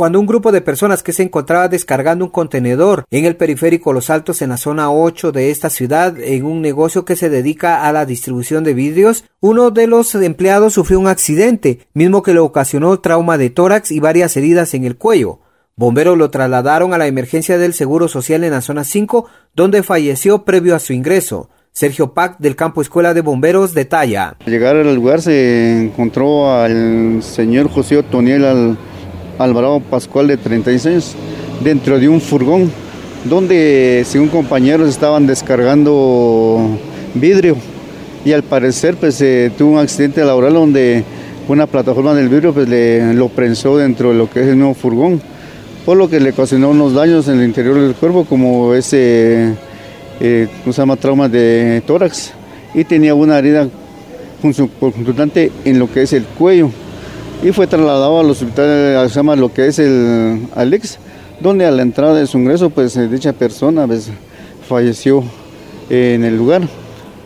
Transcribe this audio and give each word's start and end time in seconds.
cuando 0.00 0.18
un 0.18 0.24
grupo 0.24 0.50
de 0.50 0.62
personas 0.62 1.02
que 1.02 1.12
se 1.12 1.22
encontraba 1.22 1.68
descargando 1.68 2.24
un 2.24 2.30
contenedor 2.30 3.04
en 3.10 3.26
el 3.26 3.36
periférico 3.36 3.92
Los 3.92 4.08
Altos 4.08 4.40
en 4.40 4.48
la 4.48 4.56
zona 4.56 4.90
8 4.90 5.30
de 5.30 5.50
esta 5.50 5.68
ciudad 5.68 6.18
en 6.18 6.46
un 6.46 6.62
negocio 6.62 7.04
que 7.04 7.16
se 7.16 7.28
dedica 7.28 7.86
a 7.86 7.92
la 7.92 8.06
distribución 8.06 8.64
de 8.64 8.72
vidrios, 8.72 9.24
uno 9.40 9.70
de 9.70 9.86
los 9.86 10.14
empleados 10.14 10.72
sufrió 10.72 10.98
un 10.98 11.06
accidente, 11.06 11.80
mismo 11.92 12.22
que 12.22 12.32
le 12.32 12.40
ocasionó 12.40 12.98
trauma 13.00 13.36
de 13.36 13.50
tórax 13.50 13.90
y 13.90 14.00
varias 14.00 14.38
heridas 14.38 14.72
en 14.72 14.84
el 14.84 14.96
cuello. 14.96 15.40
Bomberos 15.76 16.16
lo 16.16 16.30
trasladaron 16.30 16.94
a 16.94 16.98
la 16.98 17.06
emergencia 17.06 17.58
del 17.58 17.74
Seguro 17.74 18.08
Social 18.08 18.42
en 18.42 18.52
la 18.52 18.62
zona 18.62 18.84
5, 18.84 19.26
donde 19.54 19.82
falleció 19.82 20.46
previo 20.46 20.74
a 20.74 20.78
su 20.78 20.94
ingreso. 20.94 21.50
Sergio 21.72 22.14
Pac 22.14 22.38
del 22.38 22.56
Campo 22.56 22.80
Escuela 22.80 23.12
de 23.12 23.20
Bomberos 23.20 23.74
detalla. 23.74 24.36
Al 24.44 24.50
llegar 24.50 24.76
al 24.76 24.94
lugar 24.94 25.20
se 25.20 25.84
encontró 25.84 26.50
al 26.50 27.22
señor 27.22 27.68
José 27.68 27.98
Otoniel 27.98 28.44
al 28.46 28.78
Alvarado 29.40 29.80
Pascual 29.80 30.28
de 30.28 30.36
36 30.36 30.86
años 30.86 31.14
dentro 31.64 31.98
de 31.98 32.08
un 32.08 32.20
furgón 32.20 32.70
donde 33.24 34.04
según 34.06 34.28
compañeros 34.28 34.88
estaban 34.88 35.26
descargando 35.26 36.78
vidrio. 37.14 37.56
Y 38.24 38.32
al 38.32 38.42
parecer 38.42 38.96
pues 38.96 39.24
tuvo 39.56 39.72
un 39.72 39.78
accidente 39.78 40.22
laboral 40.22 40.52
donde 40.52 41.04
una 41.48 41.66
plataforma 41.66 42.14
del 42.14 42.28
vidrio 42.28 42.52
pues 42.52 42.68
le 42.68 43.14
lo 43.14 43.30
prensó 43.30 43.78
dentro 43.78 44.10
de 44.10 44.14
lo 44.14 44.30
que 44.30 44.42
es 44.42 44.46
el 44.46 44.58
nuevo 44.58 44.74
furgón 44.74 45.20
por 45.86 45.96
lo 45.96 46.10
que 46.10 46.20
le 46.20 46.30
ocasionó 46.30 46.68
unos 46.68 46.92
daños 46.92 47.26
en 47.28 47.40
el 47.40 47.46
interior 47.46 47.80
del 47.80 47.94
cuerpo 47.94 48.26
como 48.26 48.74
ese 48.74 49.54
eh, 50.20 50.48
se 50.64 50.72
llama 50.72 50.96
trauma 50.96 51.28
de 51.28 51.82
tórax. 51.86 52.32
Y 52.74 52.84
tenía 52.84 53.14
una 53.14 53.38
herida 53.38 53.68
consultante 54.42 55.50
en 55.64 55.78
lo 55.78 55.90
que 55.90 56.02
es 56.02 56.12
el 56.12 56.24
cuello 56.24 56.70
y 57.42 57.52
fue 57.52 57.66
trasladado 57.66 58.20
al 58.20 58.30
hospital, 58.30 59.08
se 59.08 59.14
llama 59.14 59.34
lo 59.34 59.52
que 59.52 59.66
es 59.66 59.78
el 59.78 60.46
Alex, 60.54 60.98
donde 61.40 61.64
a 61.64 61.70
la 61.70 61.82
entrada 61.82 62.14
de 62.14 62.26
su 62.26 62.38
ingreso, 62.38 62.68
pues 62.68 62.96
eh, 62.96 63.08
dicha 63.08 63.32
persona 63.32 63.86
pues, 63.86 64.10
falleció 64.68 65.24
en 65.88 66.24
el 66.24 66.36
lugar, 66.36 66.62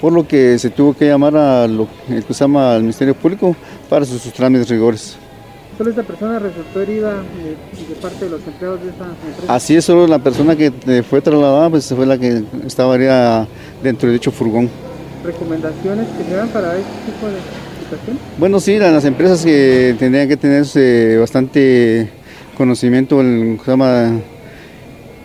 por 0.00 0.12
lo 0.12 0.26
que 0.26 0.58
se 0.58 0.70
tuvo 0.70 0.94
que 0.94 1.06
llamar 1.06 1.36
a 1.36 1.66
lo 1.66 1.88
que 2.06 2.22
se 2.32 2.44
llama 2.44 2.74
al 2.74 2.82
Ministerio 2.82 3.14
Público 3.14 3.56
para 3.88 4.04
sus, 4.04 4.22
trámites 4.32 4.68
rigores. 4.68 5.16
¿Solo 5.76 5.90
esta 5.90 6.04
persona 6.04 6.38
resultó 6.38 6.80
herida 6.80 7.10
de, 7.12 7.94
parte 8.00 8.24
de 8.24 8.30
los 8.30 8.46
empleados 8.46 8.82
de 8.82 8.90
esta 8.90 9.04
empresa? 9.04 9.52
Así 9.52 9.76
es, 9.76 9.84
solo 9.84 10.06
la 10.06 10.20
persona 10.20 10.56
que 10.56 10.72
eh, 10.86 11.02
fue 11.02 11.20
trasladada 11.20 11.68
pues 11.68 11.92
fue 11.92 12.06
la 12.06 12.16
que 12.16 12.44
estaba 12.64 12.94
herida 12.94 13.46
dentro 13.82 14.08
de 14.08 14.14
dicho 14.14 14.30
furgón. 14.30 14.70
¿Recomendaciones 15.24 16.06
que 16.16 16.24
se 16.24 16.34
dan 16.34 16.48
para 16.48 16.76
este 16.76 16.92
tipo 17.04 17.26
de 17.26 17.65
bueno, 18.38 18.60
sí, 18.60 18.78
las 18.78 19.04
empresas 19.04 19.44
que 19.44 19.94
tendrían 19.98 20.28
que 20.28 20.36
tener 20.36 20.66
eh, 20.74 21.16
bastante 21.18 22.10
conocimiento 22.56 23.20
en, 23.20 23.58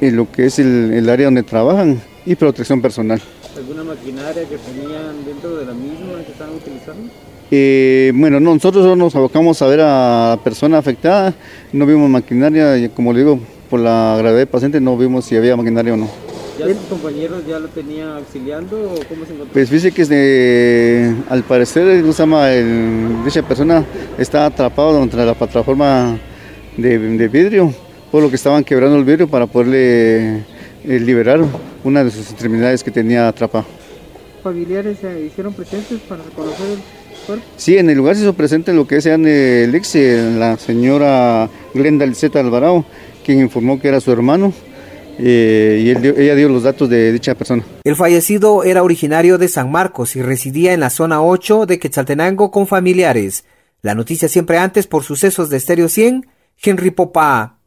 en 0.00 0.16
lo 0.16 0.30
que 0.30 0.46
es 0.46 0.58
el, 0.58 1.08
área 1.08 1.26
donde 1.26 1.42
trabajan 1.42 2.00
y 2.26 2.34
protección 2.34 2.82
personal. 2.82 3.20
¿Alguna 3.56 3.84
maquinaria 3.84 4.42
que 4.48 4.56
tenían 4.56 5.24
dentro 5.24 5.56
de 5.56 5.66
la 5.66 5.72
misma 5.72 6.24
que 6.24 6.32
estaban 6.32 6.54
utilizando? 6.54 7.12
Eh, 7.50 8.12
bueno, 8.14 8.40
nosotros 8.40 8.96
nos 8.96 9.14
abocamos 9.14 9.60
a 9.60 9.66
ver 9.66 9.80
a 9.80 10.30
la 10.30 10.40
persona 10.42 10.78
afectada, 10.78 11.34
no 11.72 11.84
vimos 11.86 12.08
maquinaria, 12.08 12.78
y 12.78 12.88
como 12.88 13.12
le 13.12 13.20
digo, 13.20 13.38
por 13.68 13.80
la 13.80 14.14
gravedad 14.18 14.38
del 14.38 14.48
paciente 14.48 14.80
no 14.80 14.96
vimos 14.96 15.26
si 15.26 15.36
había 15.36 15.56
maquinaria 15.56 15.94
o 15.94 15.96
no. 15.96 16.08
¿Ya 16.58 16.66
sus 16.66 16.86
compañeros 16.88 17.46
ya 17.46 17.58
lo 17.58 17.68
tenían 17.68 18.08
auxiliando 18.10 18.76
o 18.76 18.94
cómo 19.08 19.24
se 19.24 19.32
encontró? 19.32 19.52
Pues 19.52 19.70
fíjese 19.70 19.92
que 19.92 21.14
al 21.28 21.42
parecer 21.44 22.04
dicha 22.04 23.42
persona 23.42 23.84
está 24.18 24.46
atrapado 24.46 25.00
dentro 25.00 25.20
de 25.20 25.26
la 25.26 25.34
plataforma 25.34 26.18
de, 26.76 27.28
vidrio, 27.28 27.72
por 28.10 28.22
lo 28.22 28.28
que 28.28 28.36
estaban 28.36 28.64
quebrando 28.64 28.96
el 28.96 29.04
vidrio 29.04 29.28
para 29.28 29.46
poderle 29.46 30.36
eh, 30.36 30.44
liberar 30.84 31.40
una 31.84 32.04
de 32.04 32.10
sus 32.10 32.30
extremidades 32.30 32.84
que 32.84 32.90
tenía 32.90 33.28
atrapada. 33.28 33.64
¿Familiares 34.42 34.98
se 35.00 35.24
hicieron 35.24 35.54
presentes 35.54 36.00
para 36.00 36.22
reconocer 36.22 36.66
el 36.70 37.26
cuerpo? 37.26 37.44
Sí, 37.56 37.78
en 37.78 37.88
el 37.88 37.96
lugar 37.96 38.16
se 38.16 38.22
hizo 38.22 38.34
presente 38.34 38.72
lo 38.74 38.86
que 38.86 38.96
es 38.96 39.06
el 39.06 39.74
ex, 39.74 39.94
la 39.94 40.58
señora 40.58 41.48
Glenda 41.72 42.04
Lizeta 42.04 42.40
Alvarado, 42.40 42.84
quien 43.24 43.40
informó 43.40 43.80
que 43.80 43.88
era 43.88 44.00
su 44.00 44.12
hermano 44.12 44.52
eh, 45.24 45.80
y 45.80 45.90
ella 46.20 46.34
dio 46.34 46.48
los 46.48 46.64
datos 46.64 46.88
de 46.88 47.12
dicha 47.12 47.34
persona. 47.34 47.64
El 47.84 47.96
fallecido 47.96 48.64
era 48.64 48.82
originario 48.82 49.38
de 49.38 49.48
San 49.48 49.70
Marcos 49.70 50.16
y 50.16 50.22
residía 50.22 50.72
en 50.72 50.80
la 50.80 50.90
zona 50.90 51.22
8 51.22 51.66
de 51.66 51.78
Quetzaltenango 51.78 52.50
con 52.50 52.66
familiares. 52.66 53.44
La 53.82 53.94
noticia 53.94 54.28
siempre 54.28 54.58
antes 54.58 54.86
por 54.86 55.04
sucesos 55.04 55.48
de 55.48 55.58
Estéreo 55.58 55.88
100, 55.88 56.26
Henry 56.60 56.90
Popá. 56.90 57.58